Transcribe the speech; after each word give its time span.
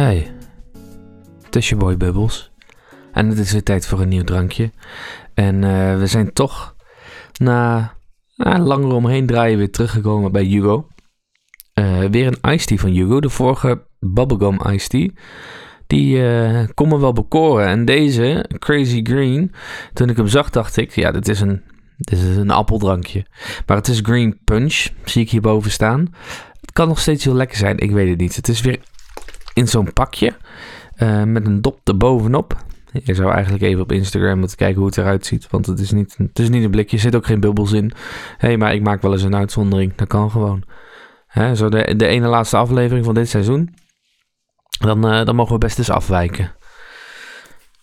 Hey, 0.00 0.32
het 1.42 1.56
is 1.56 1.68
je 1.68 1.76
boy 1.76 1.96
Bubbles. 1.96 2.50
En 3.12 3.28
het 3.28 3.38
is 3.38 3.52
weer 3.52 3.62
tijd 3.62 3.86
voor 3.86 4.00
een 4.00 4.08
nieuw 4.08 4.24
drankje. 4.24 4.70
En 5.34 5.64
eh, 5.64 5.98
we 5.98 6.06
zijn 6.06 6.32
toch 6.32 6.74
na 7.38 7.92
uh, 8.36 8.58
langer 8.58 8.92
omheen 8.92 9.26
draaien 9.26 9.58
weer 9.58 9.70
teruggekomen 9.70 10.32
bij 10.32 10.42
Hugo. 10.42 10.88
Uh, 11.74 12.04
weer 12.04 12.26
een 12.26 12.52
iced 12.52 12.66
tea 12.66 12.76
van 12.76 12.90
Hugo. 12.90 13.20
De 13.20 13.28
vorige 13.28 13.82
bubblegum 13.98 14.60
iced 14.72 14.90
tea. 14.90 15.08
Die 15.86 16.16
uh, 16.16 16.62
kon 16.74 16.88
me 16.88 16.98
wel 16.98 17.12
bekoren. 17.12 17.66
En 17.66 17.84
deze, 17.84 18.50
Crazy 18.58 19.02
Green, 19.02 19.52
toen 19.92 20.08
ik 20.08 20.16
hem 20.16 20.28
zag 20.28 20.50
dacht 20.50 20.76
ik, 20.76 20.94
ja, 20.94 21.10
dit 21.10 21.28
is 21.28 21.40
een, 21.40 21.62
dit 21.96 22.18
is 22.18 22.36
een 22.36 22.50
appeldrankje. 22.50 23.26
Maar 23.66 23.76
het 23.76 23.88
is 23.88 24.00
Green 24.02 24.40
Punch, 24.44 24.88
zie 25.04 25.22
ik 25.22 25.30
hierboven 25.30 25.70
staan. 25.70 26.14
Het 26.60 26.72
kan 26.72 26.88
nog 26.88 27.00
steeds 27.00 27.24
heel 27.24 27.34
lekker 27.34 27.56
zijn, 27.56 27.78
ik 27.78 27.90
weet 27.90 28.08
het 28.08 28.20
niet. 28.20 28.36
Het 28.36 28.48
is 28.48 28.60
weer 28.60 28.80
in 29.60 29.68
zo'n 29.68 29.92
pakje 29.92 30.36
uh, 30.96 31.22
met 31.22 31.46
een 31.46 31.60
dop 31.60 31.80
erbovenop. 31.84 32.56
Je 32.92 33.14
zou 33.14 33.32
eigenlijk 33.32 33.62
even 33.62 33.82
op 33.82 33.92
Instagram 33.92 34.38
moeten 34.38 34.56
kijken 34.56 34.76
hoe 34.76 34.86
het 34.86 34.98
eruit 34.98 35.26
ziet. 35.26 35.50
Want 35.50 35.66
het 35.66 35.78
is 35.78 35.90
niet, 35.90 36.14
het 36.18 36.38
is 36.38 36.48
niet 36.48 36.64
een 36.64 36.70
blikje, 36.70 36.96
er 36.96 37.02
zit 37.02 37.16
ook 37.16 37.26
geen 37.26 37.40
bubbels 37.40 37.72
in. 37.72 37.92
Hé, 38.36 38.48
hey, 38.48 38.56
maar 38.56 38.74
ik 38.74 38.82
maak 38.82 39.02
wel 39.02 39.12
eens 39.12 39.22
een 39.22 39.34
uitzondering. 39.34 39.94
Dat 39.94 40.08
kan 40.08 40.30
gewoon. 40.30 40.64
Hè, 41.26 41.54
zo 41.54 41.68
de, 41.68 41.96
de 41.96 42.06
ene 42.06 42.26
laatste 42.26 42.56
aflevering 42.56 43.04
van 43.04 43.14
dit 43.14 43.28
seizoen. 43.28 43.74
Dan, 44.78 45.12
uh, 45.12 45.24
dan 45.24 45.36
mogen 45.36 45.52
we 45.52 45.58
best 45.58 45.78
eens 45.78 45.90
afwijken. 45.90 46.52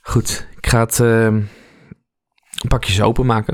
Goed, 0.02 0.48
ik 0.58 0.68
ga 0.68 0.80
het 0.80 1.00
uh, 1.00 1.38
pakjes 2.68 3.02
openmaken. 3.02 3.54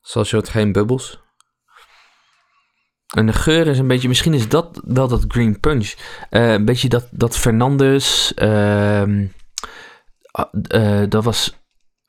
Zoals 0.00 0.30
je 0.30 0.36
hoort, 0.36 0.48
geen 0.48 0.72
bubbels. 0.72 1.23
En 3.14 3.26
de 3.26 3.32
geur 3.32 3.66
is 3.66 3.78
een 3.78 3.86
beetje, 3.86 4.08
misschien 4.08 4.34
is 4.34 4.48
dat 4.48 4.82
wel 4.84 5.08
dat 5.08 5.24
Green 5.28 5.60
Punch. 5.60 5.94
Uh, 6.30 6.52
een 6.52 6.64
beetje 6.64 6.88
dat, 6.88 7.08
dat 7.10 7.36
Fernandez. 7.36 8.32
Uh, 8.36 9.08
uh, 9.08 11.02
dat 11.08 11.24
was 11.24 11.62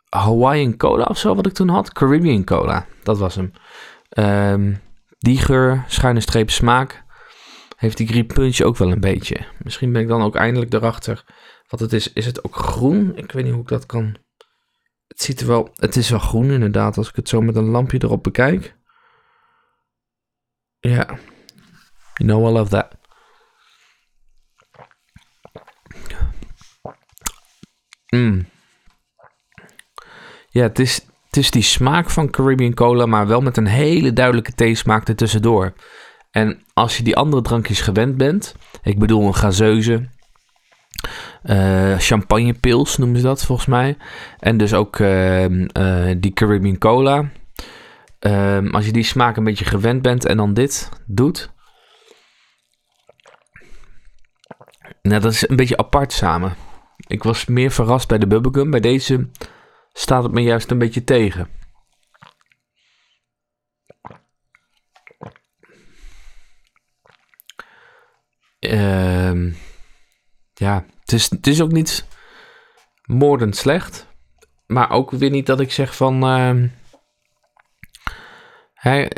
Hawaiian 0.10 0.78
Cola 0.78 1.04
of 1.04 1.18
zo 1.18 1.36
wat 1.36 1.46
ik 1.46 1.54
toen 1.54 1.70
had. 1.70 1.94
Caribbean 1.94 2.44
Cola, 2.44 2.86
dat 3.04 3.18
was 3.18 3.36
hem. 3.36 3.52
Um, 4.54 4.82
die 5.18 5.38
geur, 5.38 5.86
schuine 5.88 6.20
streep 6.20 6.50
smaak. 6.50 7.04
Heeft 7.76 7.98
die 7.98 8.08
Green 8.08 8.26
Punch 8.26 8.62
ook 8.62 8.78
wel 8.78 8.92
een 8.92 9.00
beetje. 9.00 9.38
Misschien 9.64 9.92
ben 9.92 10.02
ik 10.02 10.08
dan 10.08 10.22
ook 10.22 10.36
eindelijk 10.36 10.74
erachter 10.74 11.24
wat 11.68 11.80
het 11.80 11.94
is. 11.94 12.14
Is 12.14 12.26
het 12.26 12.44
ook 12.44 12.56
groen? 12.56 13.16
Ik 13.16 13.32
weet 13.32 13.44
niet 13.44 13.54
hoe 13.54 13.62
ik 13.62 13.68
dat 13.68 13.86
kan. 13.86 14.18
Het 15.08 15.22
ziet 15.22 15.42
er 15.42 15.48
wel. 15.48 15.70
Het 15.76 15.96
is 15.96 16.10
wel 16.10 16.20
groen 16.20 16.50
inderdaad. 16.50 16.98
Als 16.98 17.10
ik 17.10 17.16
het 17.16 17.30
zo 17.30 17.42
met 17.42 17.56
een 17.56 17.70
lampje 17.70 18.04
erop 18.04 18.24
bekijk. 18.24 18.76
Ja. 20.86 21.06
You 22.18 22.30
know 22.30 22.48
I 22.48 22.52
love 22.52 22.70
that. 22.70 22.98
Mm. 28.10 28.46
Ja, 30.50 30.62
het 30.62 30.80
is, 30.80 31.06
het 31.26 31.38
is 31.38 31.52
die 31.52 31.62
smaak 31.62 32.10
van 32.10 32.30
Caribbean 32.30 32.74
Cola, 32.74 33.06
maar 33.06 33.28
wel 33.28 33.42
met 33.42 33.58
een 33.58 33.68
hele 33.68 34.14
duidelijke 34.14 34.54
theesmaak 34.54 35.08
ertussendoor. 35.08 35.74
En 36.32 36.64
als 36.74 36.98
je 36.98 37.04
die 37.04 37.16
andere 37.16 37.42
drankjes 37.42 37.82
gewend 37.82 38.18
bent, 38.18 38.56
ik 38.84 39.00
bedoel 39.00 39.28
een 39.28 39.36
gazeuze, 39.36 40.10
uh, 41.44 41.98
champagnepils 41.98 42.98
noemen 42.98 43.20
ze 43.20 43.26
dat 43.26 43.46
volgens 43.46 43.68
mij. 43.68 43.98
En 44.40 44.58
dus 44.58 44.74
ook 44.74 45.00
uh, 45.00 45.50
uh, 45.50 46.16
die 46.18 46.34
Caribbean 46.34 46.78
Cola. 46.78 47.32
Um, 48.26 48.74
als 48.74 48.86
je 48.86 48.92
die 48.92 49.04
smaak 49.04 49.38
een 49.38 49.44
beetje 49.44 49.66
gewend 49.66 50.02
bent 50.02 50.26
en 50.26 50.38
dan 50.38 50.54
dit 50.54 50.90
doet. 51.06 51.54
Nou, 55.02 55.22
dat 55.22 55.32
is 55.32 55.50
een 55.50 55.56
beetje 55.56 55.78
apart 55.78 56.14
samen. 56.14 56.56
Ik 57.08 57.24
was 57.24 57.46
meer 57.46 57.72
verrast 57.72 58.08
bij 58.08 58.18
de 58.18 58.28
bubblegum. 58.28 58.72
Bij 58.72 58.80
deze 58.80 59.30
staat 59.94 60.24
het 60.24 60.32
me 60.32 60.42
juist 60.42 60.72
een 60.72 60.78
beetje 60.78 61.04
tegen. 61.04 61.50
Um, 68.60 69.58
ja, 70.54 70.86
het 71.00 71.12
is, 71.12 71.30
het 71.30 71.48
is 71.48 71.62
ook 71.62 71.72
niet 71.72 72.08
moordend 73.06 73.56
slecht. 73.56 74.08
Maar 74.68 74.90
ook 74.90 75.12
weer 75.12 75.30
niet 75.30 75.46
dat 75.46 75.60
ik 75.60 75.72
zeg 75.72 75.96
van... 75.96 76.40
Uh, 76.40 76.70
Hey, 78.86 79.12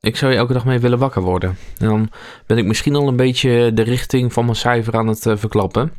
ik 0.00 0.16
zou 0.16 0.32
je 0.32 0.38
elke 0.38 0.52
dag 0.52 0.64
mee 0.64 0.78
willen 0.78 0.98
wakker 0.98 1.22
worden. 1.22 1.58
En 1.78 1.86
dan 1.86 2.10
ben 2.46 2.58
ik 2.58 2.64
misschien 2.64 2.94
al 2.94 3.08
een 3.08 3.16
beetje 3.16 3.72
de 3.74 3.82
richting 3.82 4.32
van 4.32 4.44
mijn 4.44 4.56
cijfer 4.56 4.96
aan 4.96 5.06
het 5.06 5.26
uh, 5.26 5.36
verklappen. 5.36 5.92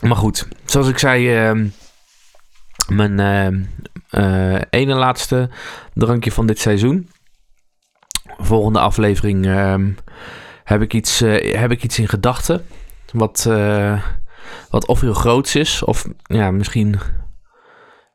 Maar 0.00 0.16
goed, 0.16 0.48
zoals 0.64 0.88
ik 0.88 0.98
zei, 0.98 1.50
uh, 1.50 1.70
mijn 2.88 3.18
uh, 4.10 4.60
ene 4.70 4.94
laatste 4.94 5.50
drankje 5.94 6.32
van 6.32 6.46
dit 6.46 6.58
seizoen. 6.58 7.10
Volgende 8.38 8.80
aflevering 8.80 9.46
ehm, 9.46 9.92
heb, 10.64 10.82
ik 10.82 10.94
iets, 10.94 11.18
heb 11.38 11.70
ik 11.70 11.82
iets 11.82 11.98
in 11.98 12.08
gedachten. 12.08 12.66
Wat, 13.12 13.44
wat 14.70 14.86
of 14.86 15.00
heel 15.00 15.14
groots 15.14 15.54
is, 15.54 15.82
of 15.82 16.06
ja, 16.22 16.50
misschien 16.50 16.98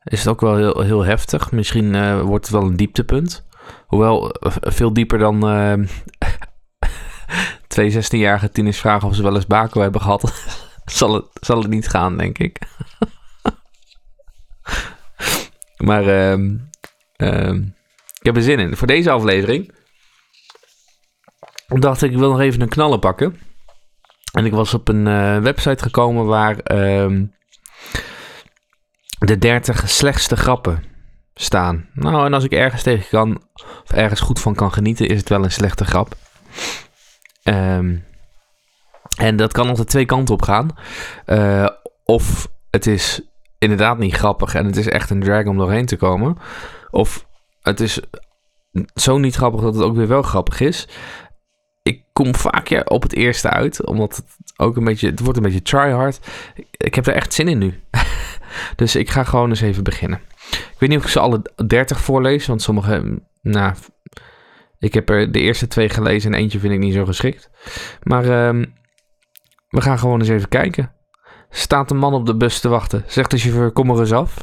is 0.03 0.19
het 0.19 0.27
ook 0.27 0.41
wel 0.41 0.55
heel, 0.55 0.81
heel 0.81 1.03
heftig. 1.03 1.51
Misschien 1.51 1.93
uh, 1.93 2.21
wordt 2.21 2.45
het 2.45 2.53
wel 2.53 2.63
een 2.63 2.75
dieptepunt. 2.75 3.45
Hoewel 3.85 4.35
uh, 4.47 4.53
veel 4.59 4.93
dieper 4.93 5.19
dan 5.19 5.49
uh, 5.49 5.73
twee 7.67 7.93
16-jarige 7.93 8.49
tieners 8.49 8.79
vragen 8.79 9.07
of 9.07 9.15
ze 9.15 9.23
wel 9.23 9.35
eens 9.35 9.47
Baco 9.47 9.81
hebben 9.81 10.01
gehad. 10.01 10.33
zal, 10.85 11.13
het, 11.13 11.25
zal 11.33 11.61
het 11.61 11.69
niet 11.69 11.87
gaan, 11.87 12.17
denk 12.17 12.37
ik. 12.37 12.59
maar 15.87 16.07
ehm, 16.07 16.57
ehm, 17.15 17.55
ik 18.19 18.25
heb 18.25 18.35
er 18.35 18.41
zin 18.41 18.59
in. 18.59 18.75
Voor 18.75 18.87
deze 18.87 19.11
aflevering 19.11 19.73
dacht 21.67 22.01
ik, 22.01 22.11
ik 22.11 22.17
wil 22.17 22.29
nog 22.29 22.39
even 22.39 22.61
een 22.61 22.69
knallen 22.69 22.99
pakken. 22.99 23.39
En 24.33 24.45
ik 24.45 24.51
was 24.51 24.73
op 24.73 24.87
een 24.87 25.03
website 25.41 25.83
gekomen 25.83 26.25
waar... 26.25 26.57
Ehm, 26.57 27.25
de 29.25 29.37
30 29.37 29.89
slechtste 29.89 30.35
grappen 30.35 30.83
staan. 31.33 31.89
Nou, 31.93 32.25
en 32.25 32.33
als 32.33 32.43
ik 32.43 32.51
ergens 32.51 32.83
tegen 32.83 33.09
kan, 33.09 33.41
of 33.83 33.91
ergens 33.91 34.19
goed 34.19 34.39
van 34.39 34.55
kan 34.55 34.73
genieten, 34.73 35.07
is 35.07 35.19
het 35.19 35.29
wel 35.29 35.43
een 35.43 35.51
slechte 35.51 35.85
grap. 35.85 36.15
Um, 37.43 38.05
en 39.17 39.35
dat 39.35 39.51
kan 39.51 39.67
altijd 39.69 39.89
twee 39.89 40.05
kanten 40.05 40.33
op 40.33 40.41
gaan. 40.41 40.77
Uh, 41.25 41.67
of 42.05 42.51
het 42.69 42.87
is 42.87 43.21
inderdaad 43.57 43.97
niet 43.97 44.13
grappig 44.13 44.53
en 44.55 44.65
het 44.65 44.77
is 44.77 44.87
echt 44.87 45.09
een 45.09 45.19
drag 45.19 45.45
om 45.45 45.57
doorheen 45.57 45.85
te 45.85 45.97
komen. 45.97 46.37
Of 46.89 47.25
het 47.61 47.79
is 47.79 47.99
zo 48.93 49.17
niet 49.17 49.35
grappig 49.35 49.61
dat 49.61 49.75
het 49.75 49.83
ook 49.83 49.95
weer 49.95 50.07
wel 50.07 50.21
grappig 50.21 50.59
is. 50.59 50.87
Ik 51.83 52.03
kom 52.13 52.35
vaak 52.35 52.67
ja, 52.67 52.81
op 52.85 53.01
het 53.01 53.13
eerste 53.13 53.49
uit, 53.49 53.85
omdat 53.85 54.15
het 54.15 54.25
ook 54.57 54.77
een 54.77 54.83
beetje, 54.83 55.09
het 55.09 55.19
wordt 55.19 55.37
een 55.37 55.43
beetje 55.43 55.61
tryhard. 55.61 56.19
Ik 56.71 56.95
heb 56.95 57.07
er 57.07 57.13
echt 57.13 57.33
zin 57.33 57.47
in 57.47 57.57
nu. 57.57 57.79
Dus 58.75 58.95
ik 58.95 59.09
ga 59.09 59.23
gewoon 59.23 59.49
eens 59.49 59.61
even 59.61 59.83
beginnen. 59.83 60.21
Ik 60.51 60.75
weet 60.77 60.89
niet 60.89 60.97
of 60.97 61.03
ik 61.03 61.09
ze 61.09 61.19
alle 61.19 61.41
30 61.67 61.99
voorlees, 61.99 62.45
want 62.45 62.61
sommige, 62.61 63.21
nou, 63.41 63.73
ik 64.79 64.93
heb 64.93 65.09
er 65.09 65.31
de 65.31 65.39
eerste 65.39 65.67
twee 65.67 65.89
gelezen 65.89 66.33
en 66.33 66.39
eentje 66.39 66.59
vind 66.59 66.73
ik 66.73 66.79
niet 66.79 66.93
zo 66.93 67.05
geschikt. 67.05 67.49
Maar 68.03 68.47
um, 68.47 68.73
we 69.69 69.81
gaan 69.81 69.99
gewoon 69.99 70.19
eens 70.19 70.29
even 70.29 70.49
kijken. 70.49 70.91
Staat 71.49 71.91
een 71.91 71.97
man 71.97 72.13
op 72.13 72.25
de 72.25 72.35
bus 72.35 72.59
te 72.59 72.69
wachten. 72.69 73.03
Zegt 73.07 73.31
de 73.31 73.37
chauffeur, 73.37 73.71
kom 73.71 73.89
er 73.89 73.99
eens 73.99 74.11
af. 74.11 74.37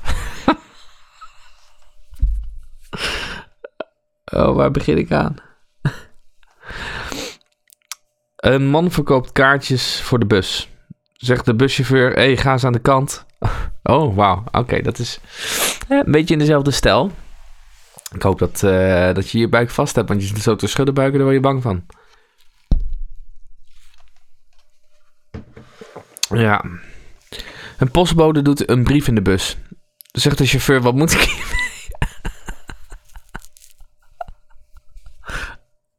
oh, 4.39 4.55
waar 4.55 4.71
begin 4.71 4.99
ik 4.99 5.13
aan? 5.13 5.37
Een 8.39 8.69
man 8.69 8.91
verkoopt 8.91 9.33
kaartjes 9.33 10.01
voor 10.01 10.19
de 10.19 10.27
bus. 10.27 10.69
Zegt 11.13 11.45
de 11.45 11.55
buschauffeur, 11.55 12.13
hey, 12.13 12.37
ga 12.37 12.53
eens 12.53 12.65
aan 12.65 12.73
de 12.73 12.79
kant. 12.79 13.27
Oh, 13.83 14.17
wauw. 14.17 14.45
Oké, 14.53 14.83
dat 14.83 14.99
is 14.99 15.21
een 15.89 16.13
beetje 16.13 16.33
in 16.35 16.39
dezelfde 16.39 16.71
stijl. 16.71 17.11
Ik 18.15 18.23
hoop 18.23 18.39
dat, 18.39 18.63
uh, 18.65 19.15
dat 19.15 19.31
je 19.31 19.39
je 19.39 19.49
buik 19.49 19.71
vast 19.71 19.95
hebt, 19.95 20.09
want 20.09 20.21
je 20.21 20.27
zit 20.27 20.43
zo 20.43 20.57
te 20.57 20.67
schudden 20.67 20.95
buiken, 20.95 21.19
daar 21.19 21.27
word 21.27 21.37
je 21.37 21.43
bang 21.43 21.63
van. 21.63 21.87
Ja. 26.29 26.65
Een 27.79 27.91
postbode 27.91 28.43
doet 28.43 28.69
een 28.69 28.85
brief 28.85 29.09
in 29.09 29.15
de 29.15 29.23
bus. 29.23 29.57
Zegt 30.13 30.39
de 30.39 30.47
chauffeur, 30.47 30.81
wat 30.81 30.95
moet 30.95 31.13
ik 31.13 31.21
hiermee? 31.21 31.67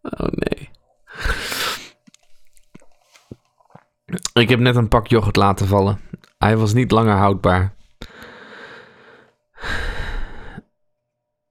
oh 0.01 0.27
nee. 0.31 0.69
Ik 4.39 4.49
heb 4.49 4.59
net 4.59 4.75
een 4.75 4.87
pak 4.87 5.07
yoghurt 5.07 5.35
laten 5.35 5.67
vallen. 5.67 5.99
Hij 6.37 6.57
was 6.57 6.73
niet 6.73 6.91
langer 6.91 7.15
houdbaar. 7.15 7.75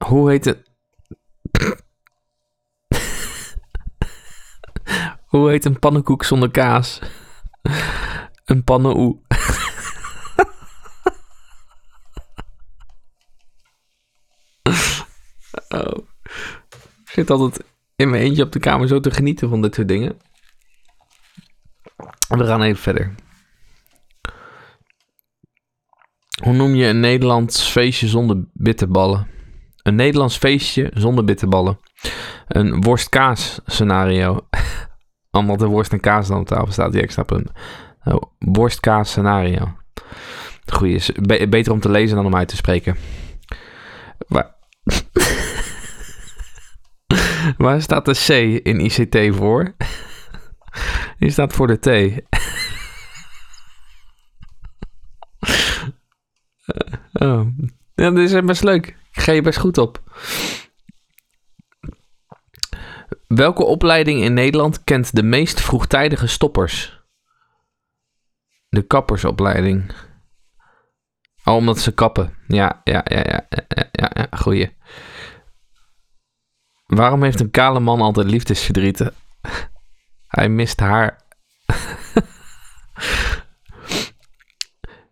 Hoe 0.05 0.31
heet 0.31 0.44
het? 0.44 0.70
Hoe 5.26 5.50
heet 5.50 5.64
een 5.64 5.79
pannenkoek 5.79 6.25
zonder 6.25 6.50
kaas? 6.50 7.00
Een 8.44 8.64
pannenoe. 8.64 9.19
oh. 15.69 15.99
Ik 17.05 17.11
zit 17.11 17.31
altijd 17.31 17.64
in 17.96 18.11
mijn 18.11 18.23
eentje 18.23 18.43
op 18.43 18.52
de 18.52 18.58
kamer 18.58 18.88
zo 18.88 19.00
te 19.00 19.11
genieten 19.11 19.49
van 19.49 19.62
dit 19.62 19.75
soort 19.75 19.88
dingen. 19.88 20.19
We 22.28 22.46
gaan 22.46 22.62
even 22.62 22.82
verder. 22.82 23.14
Hoe 26.42 26.52
noem 26.52 26.75
je 26.75 26.86
een 26.86 27.00
Nederlands 27.00 27.70
feestje 27.70 28.08
zonder 28.08 28.44
bitterballen? 28.52 29.26
Een 29.82 29.94
Nederlands 29.94 30.36
feestje 30.36 30.90
zonder 30.94 31.25
bitterballen. 31.25 31.78
Een 32.48 32.80
worst-kaas 32.80 33.60
scenario. 33.66 34.48
Omdat 35.30 35.58
de 35.58 35.66
worst 35.66 35.92
en 35.92 36.00
kaas 36.00 36.28
dan 36.28 36.40
op 36.40 36.46
tafel 36.46 36.72
staat, 36.72 36.92
die 36.92 37.02
extra 37.02 37.22
punt. 37.22 37.50
Oh, 38.04 38.22
worst-kaas 38.38 39.10
scenario. 39.10 39.76
Goeie 40.72 40.94
is. 40.94 41.12
beter 41.48 41.72
om 41.72 41.80
te 41.80 41.90
lezen 41.90 42.16
dan 42.16 42.26
om 42.26 42.36
uit 42.36 42.48
te 42.48 42.56
spreken. 42.56 42.96
Waar, 44.28 44.54
Waar 47.56 47.82
staat 47.82 48.04
de 48.04 48.12
C 48.12 48.28
in 48.66 48.80
ICT 48.80 49.36
voor? 49.36 49.75
Die 51.19 51.31
staat 51.31 51.53
voor 51.53 51.67
de 51.67 51.79
T. 51.79 51.87
oh. 57.25 57.47
Ja, 57.94 58.11
dit 58.11 58.31
is 58.31 58.44
best 58.44 58.62
leuk. 58.62 58.87
Ik 58.87 59.23
ga 59.23 59.32
je 59.32 59.43
best 59.43 59.59
goed 59.59 59.79
op. 59.79 60.03
Welke 63.26 63.65
opleiding 63.65 64.23
in 64.23 64.35
Nederland 64.35 64.85
kent 64.85 65.15
de 65.15 65.23
meest 65.23 65.61
vroegtijdige 65.61 66.26
stoppers? 66.26 67.03
De 68.69 68.82
kappersopleiding. 68.82 69.93
Oh, 71.44 71.55
omdat 71.55 71.79
ze 71.79 71.94
kappen. 71.94 72.35
Ja, 72.47 72.81
ja, 72.85 73.05
ja, 73.05 73.23
ja, 73.25 73.47
ja, 73.49 73.88
ja, 73.93 74.11
ja 74.14 74.37
goeie. 74.37 74.76
Waarom 76.87 77.23
heeft 77.23 77.41
een 77.41 77.50
kale 77.50 77.81
man 77.81 78.00
altijd 78.00 78.31
liefdesverdrieten? 78.31 79.14
Hij 80.38 80.49
mist 80.49 80.81
haar. 80.81 81.20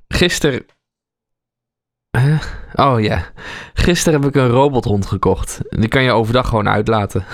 Gisteren. 0.08 0.66
Oh 2.74 3.00
ja. 3.00 3.32
Gisteren 3.74 4.20
heb 4.20 4.28
ik 4.28 4.34
een 4.34 4.48
robothond 4.48 5.06
gekocht. 5.06 5.60
Die 5.68 5.88
kan 5.88 6.02
je 6.02 6.12
overdag 6.12 6.48
gewoon 6.48 6.68
uitlaten. 6.68 7.24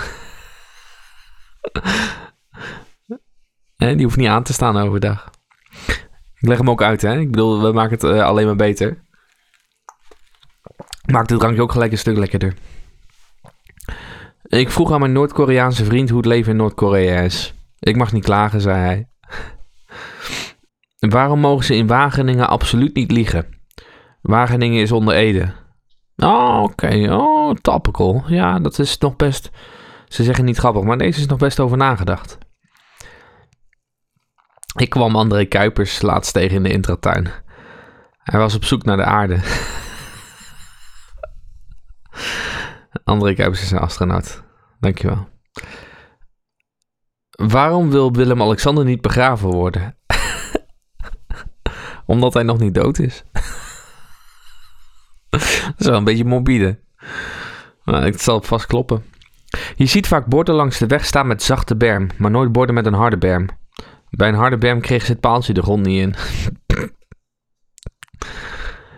Die 3.77 4.03
hoeft 4.03 4.17
niet 4.17 4.27
aan 4.27 4.43
te 4.43 4.53
staan 4.53 4.77
overdag. 4.77 5.29
Ik 6.35 6.47
leg 6.47 6.57
hem 6.57 6.69
ook 6.69 6.81
uit, 6.81 7.01
hè. 7.01 7.19
Ik 7.19 7.31
bedoel, 7.31 7.61
we 7.61 7.71
maken 7.71 7.93
het 7.93 8.03
eh, 8.03 8.23
alleen 8.23 8.45
maar 8.45 8.55
beter. 8.55 9.03
Maakt 11.05 11.29
het 11.29 11.39
drankje 11.39 11.61
ook 11.61 11.71
gelijk 11.71 11.91
een 11.91 11.97
stuk 11.97 12.17
lekkerder. 12.17 12.53
Ik 14.43 14.69
vroeg 14.69 14.91
aan 14.91 14.99
mijn 14.99 15.11
Noord-Koreaanse 15.11 15.85
vriend 15.85 16.09
hoe 16.09 16.17
het 16.17 16.27
leven 16.27 16.51
in 16.51 16.57
Noord-Korea 16.57 17.19
is. 17.19 17.53
Ik 17.83 17.95
mag 17.95 18.11
niet 18.11 18.23
klagen, 18.23 18.61
zei 18.61 18.77
hij. 18.77 19.09
Waarom 21.15 21.39
mogen 21.39 21.65
ze 21.65 21.75
in 21.75 21.87
Wageningen 21.87 22.49
absoluut 22.49 22.95
niet 22.95 23.11
liegen? 23.11 23.47
Wageningen 24.21 24.81
is 24.81 24.91
onder 24.91 25.15
Ede. 25.15 25.53
Oh, 26.15 26.61
oké. 26.63 27.13
Oh, 27.13 27.55
topical. 27.55 28.23
Ja, 28.27 28.59
dat 28.59 28.79
is 28.79 28.97
nog 28.97 29.15
best... 29.15 29.51
Ze 30.07 30.23
zeggen 30.23 30.45
niet 30.45 30.57
grappig, 30.57 30.83
maar 30.83 30.97
deze 30.97 31.19
is 31.19 31.25
nog 31.25 31.37
best 31.37 31.59
over 31.59 31.77
nagedacht. 31.77 32.37
Ik 34.75 34.89
kwam 34.89 35.15
André 35.15 35.45
Kuipers 35.45 36.01
laatst 36.01 36.33
tegen 36.33 36.55
in 36.55 36.63
de 36.63 36.71
intratuin. 36.71 37.31
Hij 38.17 38.39
was 38.39 38.55
op 38.55 38.63
zoek 38.63 38.83
naar 38.83 38.97
de 38.97 39.03
aarde. 39.03 39.39
André 43.03 43.33
Kuipers 43.33 43.61
is 43.61 43.71
een 43.71 43.79
astronaut. 43.79 44.43
Dankjewel. 44.79 45.27
Waarom 47.35 47.89
wil 47.89 48.11
Willem-Alexander 48.11 48.85
niet 48.85 49.01
begraven 49.01 49.49
worden? 49.49 49.95
Omdat 52.05 52.33
hij 52.33 52.43
nog 52.43 52.59
niet 52.59 52.73
dood 52.73 52.99
is. 52.99 53.23
dat 55.29 55.73
is 55.77 55.85
wel 55.85 55.97
een 55.97 56.03
beetje 56.03 56.25
morbide. 56.25 56.79
Maar 57.83 58.03
het 58.03 58.21
zal 58.21 58.41
vast 58.41 58.65
kloppen. 58.65 59.03
Je 59.75 59.85
ziet 59.85 60.07
vaak 60.07 60.25
borden 60.25 60.55
langs 60.55 60.79
de 60.79 60.87
weg 60.87 61.05
staan 61.05 61.27
met 61.27 61.43
zachte 61.43 61.75
berm, 61.75 62.09
maar 62.17 62.31
nooit 62.31 62.51
borden 62.51 62.75
met 62.75 62.85
een 62.85 62.93
harde 62.93 63.17
berm. 63.17 63.49
Bij 64.09 64.27
een 64.27 64.35
harde 64.35 64.57
berm 64.57 64.81
kreeg 64.81 65.05
ze 65.05 65.11
het 65.11 65.21
paaltje 65.21 65.53
de 65.53 65.61
grond 65.61 65.85
niet 65.85 66.01
in. 66.01 66.15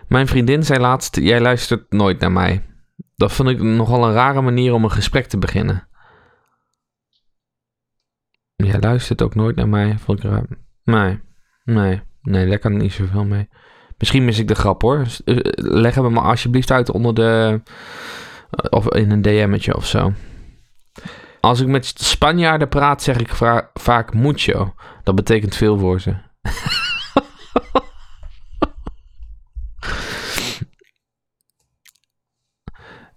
Mijn 0.08 0.26
vriendin 0.26 0.64
zei 0.64 0.80
laatst: 0.80 1.16
Jij 1.16 1.40
luistert 1.40 1.92
nooit 1.92 2.20
naar 2.20 2.32
mij. 2.32 2.64
Dat 3.16 3.32
vond 3.32 3.48
ik 3.48 3.62
nogal 3.62 4.04
een 4.04 4.12
rare 4.12 4.40
manier 4.40 4.72
om 4.72 4.84
een 4.84 4.90
gesprek 4.90 5.26
te 5.26 5.38
beginnen. 5.38 5.88
Jij 8.56 8.80
luistert 8.80 9.22
ook 9.22 9.34
nooit 9.34 9.56
naar 9.56 9.68
mij. 9.68 9.96
Nee, 10.84 11.20
nee, 11.64 12.02
nee, 12.22 12.48
daar 12.48 12.58
kan 12.58 12.76
niet 12.76 12.92
zoveel 12.92 13.24
mee. 13.24 13.48
Misschien 13.98 14.24
mis 14.24 14.38
ik 14.38 14.48
de 14.48 14.54
grap 14.54 14.82
hoor. 14.82 15.06
Eh, 15.24 15.36
leg 15.54 15.94
hem 15.94 16.12
maar 16.12 16.24
alsjeblieft 16.24 16.70
uit 16.70 16.90
onder 16.90 17.14
de. 17.14 17.60
Of 18.70 18.88
in 18.88 19.10
een 19.10 19.22
DM'tje 19.22 19.76
of 19.76 19.86
zo. 19.86 20.12
Als 21.40 21.60
ik 21.60 21.66
met 21.66 21.86
Spanjaarden 21.86 22.68
praat, 22.68 23.02
zeg 23.02 23.18
ik 23.18 23.34
vaak 23.74 24.14
mucho. 24.14 24.74
Dat 25.02 25.14
betekent 25.14 25.54
veel 25.56 25.78
voor 25.78 26.00
ze. 26.00 26.14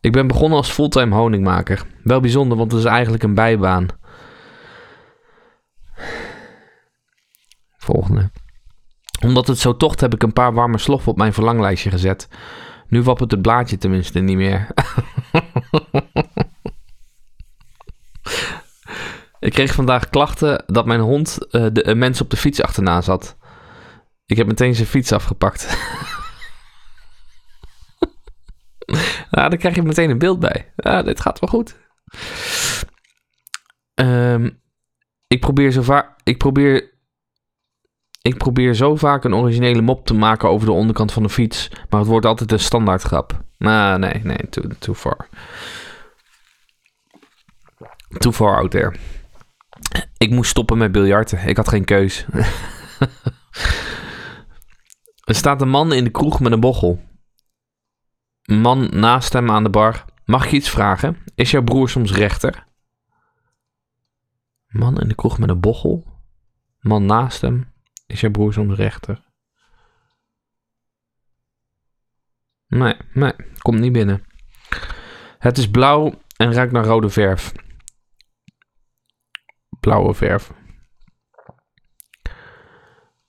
Ik 0.02 0.12
ben 0.12 0.28
begonnen 0.28 0.58
als 0.58 0.70
fulltime 0.70 1.16
honingmaker. 1.16 1.86
Wel 2.04 2.20
bijzonder, 2.20 2.58
want 2.58 2.72
het 2.72 2.80
is 2.82 2.88
eigenlijk 2.88 3.24
een 3.24 3.34
bijbaan. 3.34 3.88
Omdat 9.24 9.48
het 9.48 9.60
zo 9.60 9.78
tocht 9.78 10.02
heb 10.02 10.14
ik 10.14 10.24
een 10.24 10.34
paar 10.34 10.54
warme 10.54 10.78
sloffen 10.78 11.12
op 11.12 11.18
mijn 11.18 11.34
verlanglijstje 11.34 11.90
gezet. 11.90 12.28
Nu 12.88 13.02
wappert 13.02 13.32
het 13.32 13.42
blaadje 13.42 13.78
tenminste 13.78 14.20
niet 14.20 14.36
meer. 14.36 14.68
ik 19.40 19.54
kreeg 19.54 19.74
vandaag 19.74 20.10
klachten 20.10 20.64
dat 20.68 20.86
mijn 20.86 21.00
hond 21.00 21.38
uh, 21.52 21.68
de 21.72 21.86
uh, 21.86 21.96
mensen 21.96 22.24
op 22.24 22.30
de 22.32 22.38
fiets 22.38 22.62
achterna 22.62 23.02
zat. 23.02 23.38
Ik 24.26 24.38
heb 24.38 24.48
meteen 24.48 24.76
zijn 24.76 24.88
fiets 24.88 25.12
afgepakt. 25.12 25.68
Nou, 29.32 29.50
daar 29.50 29.60
krijg 29.60 29.76
je 29.76 29.84
meteen 29.84 30.10
een 30.10 30.18
beeld 30.18 30.40
bij. 30.40 30.74
Dit 31.04 31.20
gaat 31.20 31.40
wel 31.40 31.50
goed. 31.50 31.78
Um, 33.96 34.62
ik 35.28 35.40
probeer 35.40 35.72
zo 35.72 35.82
vaak. 35.82 36.20
Ik 36.24 36.38
probeer. 36.38 36.98
Ik 38.22 38.38
probeer 38.38 38.74
zo 38.74 38.96
vaak 38.96 39.24
een 39.24 39.36
originele 39.36 39.82
mop 39.82 40.06
te 40.06 40.14
maken 40.14 40.50
over 40.50 40.66
de 40.66 40.74
onderkant 40.74 41.12
van 41.12 41.24
de 41.24 41.30
fiets. 41.30 41.70
Maar 41.90 42.00
het 42.00 42.10
wordt 42.10 42.26
altijd 42.26 42.52
een 42.52 42.60
standaard 42.60 43.02
grap. 43.02 43.44
Nou, 43.58 44.00
nee, 44.00 44.22
nee, 44.24 44.50
too, 44.50 44.64
too 44.80 44.94
far. 44.94 45.28
Too 48.18 48.32
far 48.32 48.56
out 48.56 48.72
there. 48.72 48.96
Ik 50.18 50.30
moest 50.30 50.50
stoppen 50.50 50.78
met 50.78 50.92
biljarten. 50.92 51.48
Ik 51.48 51.58
had 51.58 51.68
geen 51.68 51.86
keus. 51.86 52.26
er 55.30 55.36
staat 55.36 55.62
een 55.62 55.70
man 55.70 55.94
in 55.94 56.04
de 56.04 56.10
kroeg 56.10 56.40
met 56.40 56.52
een 56.52 56.60
bochel. 56.60 57.02
Man 58.44 58.90
naast 58.92 59.34
hem 59.34 59.52
aan 59.52 59.64
de 59.64 59.70
bar. 59.70 60.06
Mag 60.26 60.46
ik 60.46 60.52
iets 60.52 60.70
vragen? 60.70 61.18
Is 61.36 61.52
jouw 61.52 61.64
broer 61.64 61.90
soms 61.90 62.14
rechter? 62.14 62.68
Man 64.68 65.00
in 65.00 65.08
de 65.08 65.16
kroeg 65.16 65.40
met 65.40 65.50
een 65.50 65.60
bochel. 65.60 66.06
Man 66.80 67.06
naast 67.06 67.42
hem. 67.42 67.74
Is 68.10 68.20
jouw 68.20 68.32
broer 68.32 68.54
soms 68.54 68.76
rechter? 68.76 69.28
Nee, 72.68 72.98
nee, 73.14 73.34
komt 73.58 73.80
niet 73.80 73.92
binnen. 73.92 74.26
Het 75.38 75.58
is 75.58 75.70
blauw 75.70 76.22
en 76.38 76.54
ruikt 76.54 76.72
naar 76.72 76.86
rode 76.86 77.10
verf. 77.10 77.52
Blauwe 79.80 80.14
verf. 80.14 80.52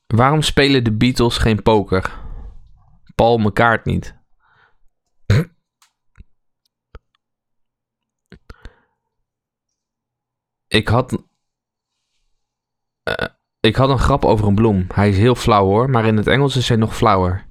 Waarom 0.06 0.42
spelen 0.42 0.84
de 0.84 0.96
Beatles 0.96 1.38
geen 1.38 1.62
poker? 1.62 2.18
Paul 3.14 3.38
McCartney 3.38 3.94
niet. 3.94 4.18
ik 10.78 10.88
had. 10.88 11.12
Uh, 13.04 13.26
ik 13.60 13.76
had 13.76 13.88
een 13.88 13.98
grap 13.98 14.24
over 14.24 14.46
een 14.46 14.54
bloem. 14.54 14.86
Hij 14.92 15.08
is 15.08 15.16
heel 15.16 15.34
flauw 15.34 15.64
hoor, 15.64 15.90
maar 15.90 16.06
in 16.06 16.16
het 16.16 16.26
Engels 16.26 16.56
is 16.56 16.68
hij 16.68 16.76
nog 16.76 16.96
flauwer. 16.96 17.48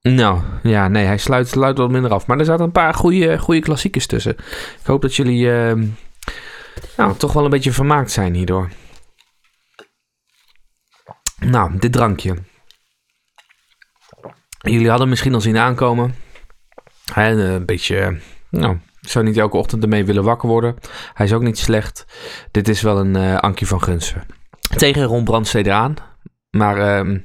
Nou, 0.00 0.42
ja, 0.62 0.88
nee, 0.88 1.04
hij 1.04 1.18
sluit, 1.18 1.48
sluit 1.48 1.78
wat 1.78 1.90
minder 1.90 2.12
af. 2.12 2.26
Maar 2.26 2.38
er 2.38 2.44
zaten 2.44 2.64
een 2.64 2.72
paar 2.72 2.94
goede, 2.94 3.38
goede 3.38 3.60
klassiekers 3.60 4.06
tussen. 4.06 4.36
Ik 4.80 4.86
hoop 4.86 5.02
dat 5.02 5.16
jullie 5.16 5.46
uh, 5.46 5.88
nou, 6.96 7.16
toch 7.16 7.32
wel 7.32 7.44
een 7.44 7.50
beetje 7.50 7.72
vermaakt 7.72 8.10
zijn 8.10 8.34
hierdoor. 8.34 8.70
Nou, 11.38 11.78
dit 11.78 11.92
drankje. 11.92 12.36
Jullie 14.58 14.90
hadden 14.90 15.08
misschien 15.08 15.34
al 15.34 15.40
zien 15.40 15.58
aankomen. 15.58 16.14
een 17.14 17.66
beetje, 17.66 18.20
nou, 18.50 18.78
ik 19.04 19.10
zou 19.10 19.24
niet 19.24 19.36
elke 19.36 19.56
ochtend 19.56 19.82
ermee 19.82 20.04
willen 20.04 20.24
wakker 20.24 20.48
worden. 20.48 20.76
Hij 21.14 21.26
is 21.26 21.32
ook 21.32 21.42
niet 21.42 21.58
slecht. 21.58 22.04
Dit 22.50 22.68
is 22.68 22.82
wel 22.82 22.98
een 22.98 23.16
uh, 23.16 23.36
Ankie 23.36 23.66
van 23.66 23.82
Gunsen. 23.82 24.22
Tegen 24.76 25.04
Ron 25.04 25.24
Brandstede 25.24 25.72
aan. 25.72 25.94
Maar 26.50 27.04
uh, 27.06 27.18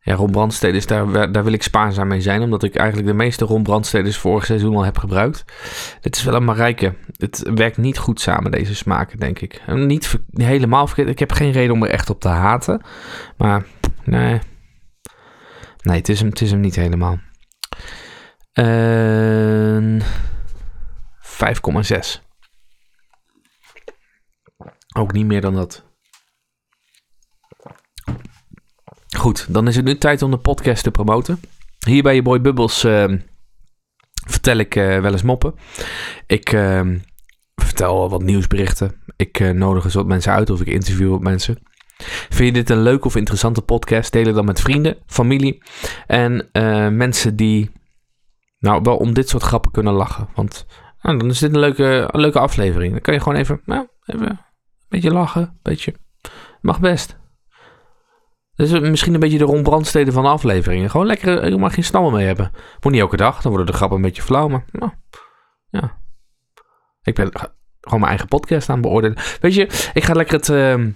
ja, 0.00 0.14
Ron 0.14 0.30
Brandstede 0.30 0.86
daar, 0.86 1.32
daar 1.32 1.44
wil 1.44 1.52
ik 1.52 1.62
spaarzaam 1.62 2.08
mee 2.08 2.20
zijn. 2.20 2.42
Omdat 2.42 2.62
ik 2.62 2.76
eigenlijk 2.76 3.08
de 3.08 3.14
meeste 3.14 3.44
Ron 3.44 3.62
Brandsteders 3.62 4.16
vorig 4.16 4.44
seizoen 4.44 4.76
al 4.76 4.84
heb 4.84 4.98
gebruikt. 4.98 5.44
Dit 6.00 6.16
is 6.16 6.24
wel 6.24 6.34
een 6.34 6.44
Marijke. 6.44 6.94
Het 7.16 7.50
werkt 7.54 7.76
niet 7.76 7.98
goed 7.98 8.20
samen, 8.20 8.50
deze 8.50 8.74
smaken, 8.74 9.18
denk 9.18 9.38
ik. 9.40 9.62
Niet 9.66 10.18
helemaal 10.32 10.86
verkeerd. 10.86 11.08
Ik 11.08 11.18
heb 11.18 11.32
geen 11.32 11.52
reden 11.52 11.74
om 11.74 11.82
er 11.82 11.90
echt 11.90 12.10
op 12.10 12.20
te 12.20 12.28
haten. 12.28 12.80
Maar 13.36 13.64
nee. 14.04 14.40
Nee, 15.82 15.96
het 15.96 16.08
is 16.08 16.20
hem, 16.20 16.28
het 16.28 16.40
is 16.40 16.50
hem 16.50 16.60
niet 16.60 16.76
helemaal. 16.76 17.18
Uh, 18.54 20.02
5,6. 21.38 22.26
Ook 24.96 25.12
niet 25.12 25.26
meer 25.26 25.40
dan 25.40 25.54
dat. 25.54 25.86
Goed, 29.16 29.54
dan 29.54 29.68
is 29.68 29.76
het 29.76 29.84
nu 29.84 29.98
tijd 29.98 30.22
om 30.22 30.30
de 30.30 30.38
podcast 30.38 30.82
te 30.82 30.90
promoten. 30.90 31.40
Hier 31.86 32.02
bij 32.02 32.14
je 32.14 32.22
boy 32.22 32.40
Bubbles 32.40 32.84
uh, 32.84 33.14
vertel 34.28 34.56
ik 34.56 34.74
uh, 34.74 35.00
wel 35.00 35.12
eens 35.12 35.22
moppen. 35.22 35.54
Ik 36.26 36.52
uh, 36.52 36.94
vertel 37.54 38.10
wat 38.10 38.22
nieuwsberichten. 38.22 39.02
Ik 39.16 39.40
eh, 39.40 39.50
nodig 39.50 39.84
eens 39.84 39.94
wat 39.94 40.06
mensen 40.06 40.32
uit 40.32 40.50
of 40.50 40.60
ik 40.60 40.66
interview 40.66 41.10
wat 41.10 41.20
mensen. 41.20 41.58
Vind 42.28 42.38
je 42.38 42.52
dit 42.52 42.70
een 42.70 42.82
leuke 42.82 43.06
of 43.06 43.16
interessante 43.16 43.62
podcast? 43.62 44.12
Deel 44.12 44.24
het 44.24 44.34
dan 44.34 44.44
met 44.44 44.60
vrienden, 44.60 44.96
familie 45.06 45.62
en 46.06 46.48
mensen 46.96 47.36
die 47.36 47.70
nou 48.58 48.80
wel 48.82 48.96
om 48.96 49.14
dit 49.14 49.28
soort 49.28 49.42
grappen 49.42 49.70
kunnen 49.70 49.92
lachen. 49.92 50.28
Want 50.34 50.66
nou, 51.02 51.18
dan 51.18 51.28
is 51.28 51.38
dit 51.38 51.52
een 51.54 51.60
leuke, 51.60 52.08
leuke 52.12 52.38
aflevering. 52.38 52.92
Dan 52.92 53.00
kan 53.00 53.14
je 53.14 53.20
gewoon 53.20 53.38
even, 53.38 53.60
nou, 53.64 53.86
even 54.04 54.28
een 54.28 54.38
beetje 54.88 55.12
lachen. 55.12 55.42
Een 55.42 55.58
beetje. 55.62 55.94
Mag 56.60 56.80
best. 56.80 57.16
Dus 58.54 58.80
misschien 58.80 59.14
een 59.14 59.20
beetje 59.20 59.38
de 59.38 59.44
rondbrandsteden 59.44 60.12
van 60.12 60.22
de 60.22 60.28
afleveringen. 60.28 60.90
Gewoon 60.90 61.06
lekker, 61.06 61.48
je 61.48 61.56
mag 61.56 61.74
geen 61.74 61.84
snallen 61.84 62.12
mee 62.12 62.26
hebben. 62.26 62.50
Moet 62.80 62.92
niet 62.92 63.00
elke 63.00 63.16
dag, 63.16 63.40
dan 63.42 63.50
worden 63.50 63.66
de 63.70 63.76
grappen 63.76 63.96
een 63.96 64.02
beetje 64.02 64.22
flauw. 64.22 64.48
Maar 64.48 64.64
nou, 64.70 64.92
ja. 65.70 66.00
Ik 67.02 67.14
ben 67.14 67.30
gewoon 67.80 68.00
mijn 68.00 68.10
eigen 68.10 68.28
podcast 68.28 68.68
aan 68.68 68.80
beoordelen. 68.80 69.18
Weet 69.40 69.54
je, 69.54 69.90
ik 69.94 70.04
ga 70.04 70.12
lekker 70.12 70.36
het 70.36 70.48
uh, 70.48 70.86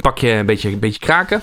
pakje 0.00 0.30
een 0.30 0.46
beetje, 0.46 0.70
een 0.70 0.78
beetje 0.78 1.00
kraken. 1.00 1.40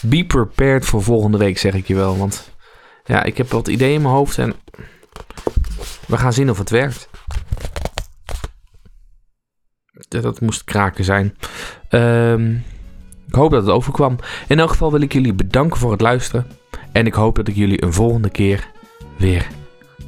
Be 0.00 0.24
prepared 0.24 0.86
voor 0.86 1.02
volgende 1.02 1.38
week, 1.38 1.58
zeg 1.58 1.74
ik 1.74 1.86
je 1.86 1.94
wel. 1.94 2.18
Want 2.18 2.56
ja, 3.04 3.22
ik 3.22 3.36
heb 3.36 3.50
wat 3.50 3.68
ideeën 3.68 3.94
in 3.94 4.02
mijn 4.02 4.14
hoofd 4.14 4.38
en 4.38 4.54
we 6.08 6.16
gaan 6.16 6.32
zien 6.32 6.50
of 6.50 6.58
het 6.58 6.70
werkt. 6.70 7.08
Dat 10.08 10.40
moest 10.40 10.64
kraken 10.64 11.04
zijn. 11.04 11.36
Um, 11.90 12.64
ik 13.26 13.34
hoop 13.34 13.50
dat 13.50 13.62
het 13.62 13.70
overkwam. 13.70 14.18
In 14.48 14.58
elk 14.58 14.70
geval 14.70 14.92
wil 14.92 15.00
ik 15.00 15.12
jullie 15.12 15.34
bedanken 15.34 15.78
voor 15.78 15.90
het 15.90 16.00
luisteren. 16.00 16.46
En 16.92 17.06
ik 17.06 17.14
hoop 17.14 17.36
dat 17.36 17.48
ik 17.48 17.54
jullie 17.54 17.82
een 17.82 17.92
volgende 17.92 18.30
keer 18.30 18.70
weer 19.16 19.46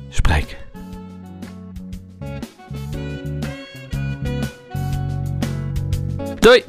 spreek. 0.09 0.57
Doei! 6.39 6.65